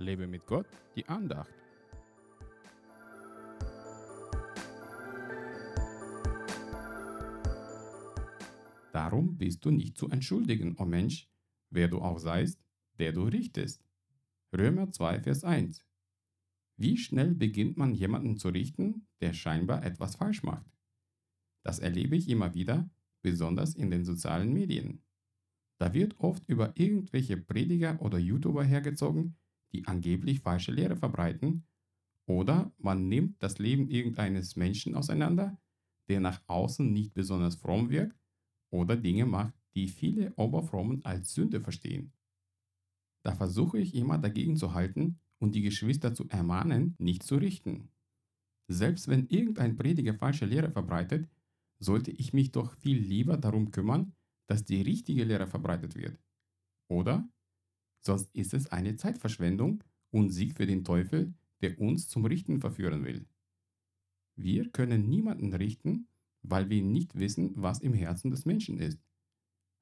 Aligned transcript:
Lebe 0.00 0.26
mit 0.26 0.46
Gott, 0.46 0.66
die 0.96 1.06
Andacht. 1.06 1.52
Darum 8.92 9.36
bist 9.36 9.64
du 9.64 9.70
nicht 9.70 9.98
zu 9.98 10.08
entschuldigen, 10.08 10.76
o 10.78 10.82
oh 10.82 10.86
Mensch, 10.86 11.28
wer 11.68 11.88
du 11.88 12.00
auch 12.00 12.18
seist, 12.18 12.64
der 12.98 13.12
du 13.12 13.24
richtest. 13.24 13.84
Römer 14.56 14.90
2, 14.90 15.20
Vers 15.20 15.44
1. 15.44 15.84
Wie 16.76 16.96
schnell 16.96 17.34
beginnt 17.34 17.76
man 17.76 17.94
jemanden 17.94 18.38
zu 18.38 18.48
richten, 18.48 19.06
der 19.20 19.34
scheinbar 19.34 19.84
etwas 19.84 20.16
falsch 20.16 20.42
macht? 20.42 20.66
Das 21.62 21.78
erlebe 21.78 22.16
ich 22.16 22.28
immer 22.30 22.54
wieder, 22.54 22.88
besonders 23.20 23.74
in 23.74 23.90
den 23.90 24.06
sozialen 24.06 24.52
Medien. 24.52 25.04
Da 25.78 25.92
wird 25.92 26.18
oft 26.18 26.48
über 26.48 26.72
irgendwelche 26.76 27.36
Prediger 27.36 28.00
oder 28.00 28.18
YouTuber 28.18 28.64
hergezogen, 28.64 29.36
die 29.72 29.86
angeblich 29.86 30.40
falsche 30.40 30.72
Lehre 30.72 30.96
verbreiten, 30.96 31.66
oder 32.26 32.72
man 32.78 33.08
nimmt 33.08 33.42
das 33.42 33.58
Leben 33.58 33.88
irgendeines 33.88 34.54
Menschen 34.54 34.94
auseinander, 34.94 35.60
der 36.08 36.20
nach 36.20 36.40
außen 36.46 36.92
nicht 36.92 37.14
besonders 37.14 37.56
fromm 37.56 37.90
wirkt 37.90 38.16
oder 38.72 38.96
Dinge 38.96 39.26
macht, 39.26 39.54
die 39.74 39.88
viele 39.88 40.32
Oberfrommen 40.36 41.04
als 41.04 41.34
Sünde 41.34 41.60
verstehen. 41.60 42.12
Da 43.24 43.34
versuche 43.34 43.78
ich 43.78 43.94
immer 43.94 44.18
dagegen 44.18 44.56
zu 44.56 44.74
halten 44.74 45.18
und 45.38 45.54
die 45.54 45.62
Geschwister 45.62 46.14
zu 46.14 46.28
ermahnen, 46.28 46.94
nicht 46.98 47.22
zu 47.22 47.36
richten. 47.36 47.90
Selbst 48.68 49.08
wenn 49.08 49.26
irgendein 49.26 49.76
Prediger 49.76 50.14
falsche 50.14 50.46
Lehre 50.46 50.70
verbreitet, 50.70 51.28
sollte 51.80 52.12
ich 52.12 52.32
mich 52.32 52.52
doch 52.52 52.74
viel 52.74 52.98
lieber 52.98 53.36
darum 53.36 53.70
kümmern, 53.72 54.14
dass 54.46 54.64
die 54.64 54.82
richtige 54.82 55.24
Lehre 55.24 55.46
verbreitet 55.46 55.96
wird. 55.96 56.18
Oder? 56.88 57.28
Sonst 58.00 58.34
ist 58.34 58.54
es 58.54 58.66
eine 58.68 58.96
Zeitverschwendung 58.96 59.82
und 60.10 60.30
Sieg 60.30 60.56
für 60.56 60.66
den 60.66 60.84
Teufel, 60.84 61.34
der 61.62 61.78
uns 61.78 62.08
zum 62.08 62.24
Richten 62.24 62.60
verführen 62.60 63.04
will. 63.04 63.26
Wir 64.36 64.68
können 64.70 65.08
niemanden 65.08 65.52
richten, 65.52 66.08
weil 66.42 66.68
wir 66.68 66.82
nicht 66.82 67.14
wissen, 67.14 67.52
was 67.54 67.80
im 67.80 67.94
Herzen 67.94 68.30
des 68.30 68.44
Menschen 68.44 68.78
ist. 68.78 68.98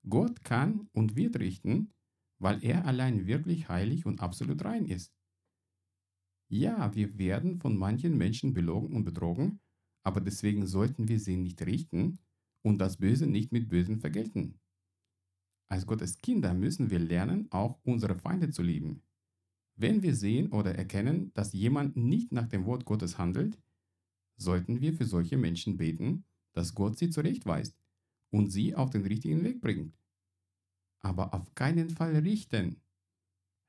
Gott 0.09 0.45
kann 0.45 0.89
und 0.93 1.17
wird 1.17 1.39
richten, 1.39 1.93
weil 2.39 2.63
er 2.65 2.87
allein 2.87 3.27
wirklich 3.27 3.69
heilig 3.69 4.07
und 4.07 4.21
absolut 4.21 4.65
rein 4.65 4.87
ist. 4.87 5.13
Ja, 6.51 6.95
wir 6.95 7.17
werden 7.19 7.59
von 7.59 7.77
manchen 7.79 8.19
Menschen 8.19 8.53
belogen 8.53 8.95
und 8.95 9.05
betrogen, 9.05 9.61
aber 10.03 10.21
deswegen 10.21 10.67
sollten 10.67 11.09
wir 11.09 11.19
sie 11.21 11.37
nicht 11.39 11.63
richten 11.65 12.19
und 12.63 12.79
das 12.79 12.99
Böse 12.99 13.27
nicht 13.27 13.51
mit 13.53 13.69
Bösen 13.69 13.99
vergelten. 13.99 14.59
Als 15.69 15.87
Gottes 15.87 16.19
Kinder 16.19 16.55
müssen 16.55 16.91
wir 16.91 16.99
lernen, 16.99 17.47
auch 17.51 17.79
unsere 17.85 18.15
Feinde 18.15 18.51
zu 18.51 18.63
lieben. 18.63 19.03
Wenn 19.77 20.03
wir 20.03 20.15
sehen 20.15 20.51
oder 20.51 20.75
erkennen, 20.75 21.33
dass 21.35 21.53
jemand 21.53 21.97
nicht 21.97 22.33
nach 22.33 22.49
dem 22.49 22.65
Wort 22.65 22.85
Gottes 22.85 23.19
handelt, 23.19 23.59
sollten 24.37 24.81
wir 24.81 24.95
für 24.95 25.05
solche 25.05 25.37
Menschen 25.37 25.77
beten, 25.77 26.25
dass 26.53 26.75
Gott 26.75 26.99
sie 26.99 27.11
zurechtweist 27.11 27.77
und 28.31 28.51
sie 28.51 28.75
auf 28.75 28.91
den 28.91 29.05
richtigen 29.05 29.45
Weg 29.45 29.61
bringt 29.61 29.99
aber 31.01 31.35
auf 31.35 31.55
keinen 31.55 31.91
Fall 31.91 32.17
richten. 32.17 32.81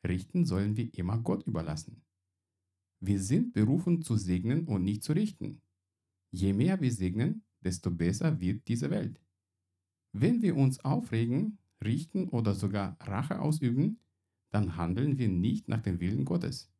Richten 0.07 0.45
sollen 0.45 0.77
wir 0.77 0.93
immer 0.97 1.17
Gott 1.19 1.45
überlassen. 1.45 2.01
Wir 3.01 3.19
sind 3.21 3.53
berufen 3.53 4.01
zu 4.01 4.15
segnen 4.15 4.65
und 4.65 4.83
nicht 4.83 5.03
zu 5.03 5.13
richten. 5.13 5.61
Je 6.31 6.53
mehr 6.53 6.81
wir 6.81 6.91
segnen, 6.91 7.43
desto 7.61 7.91
besser 7.91 8.39
wird 8.39 8.67
diese 8.67 8.89
Welt. 8.89 9.21
Wenn 10.11 10.41
wir 10.41 10.55
uns 10.55 10.79
aufregen, 10.79 11.59
richten 11.83 12.29
oder 12.29 12.53
sogar 12.53 12.97
Rache 12.99 13.39
ausüben, 13.39 13.99
dann 14.49 14.75
handeln 14.75 15.17
wir 15.17 15.29
nicht 15.29 15.67
nach 15.67 15.81
dem 15.81 15.99
Willen 15.99 16.25
Gottes. 16.25 16.71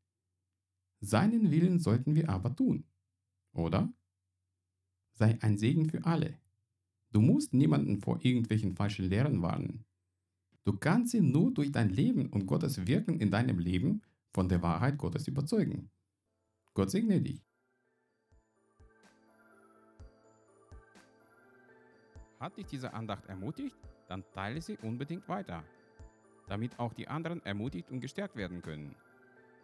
Seinen 1.02 1.52
Willen 1.52 1.80
sollten 1.80 2.16
wir 2.16 2.30
aber 2.30 2.56
tun, 2.56 2.84
oder? 3.54 3.92
Sei 5.14 5.38
ein 5.42 5.58
Segen 5.58 5.90
für 5.90 6.06
alle. 6.06 6.38
Du 7.12 7.22
musst 7.22 7.54
niemanden 7.54 8.00
vor 8.00 8.20
irgendwelchen 8.24 8.76
falschen 8.76 9.06
Lehren 9.10 9.42
warnen. 9.42 9.86
Du 10.64 10.74
kannst 10.74 11.12
sie 11.12 11.22
nur 11.22 11.52
durch 11.54 11.72
dein 11.72 11.90
Leben 11.90 12.28
und 12.30 12.46
Gottes 12.46 12.86
Wirken 12.86 13.20
in 13.20 13.32
deinem 13.32 13.60
Leben 13.60 14.02
von 14.34 14.50
der 14.50 14.62
Wahrheit 14.62 14.98
Gottes 14.98 15.28
überzeugen. 15.28 15.90
Gott 16.74 16.92
segne 16.92 17.22
dich. 17.22 17.49
Hat 22.40 22.58
dich 22.58 22.68
diese 22.68 22.94
Andacht 22.94 23.26
ermutigt? 23.26 23.76
Dann 24.08 24.24
teile 24.34 24.62
sie 24.62 24.78
unbedingt 24.78 25.28
weiter, 25.28 25.62
damit 26.48 26.80
auch 26.80 26.94
die 26.94 27.08
anderen 27.08 27.44
ermutigt 27.46 27.92
und 27.92 28.00
gestärkt 28.00 28.38
werden 28.38 28.62
können. 28.62 28.96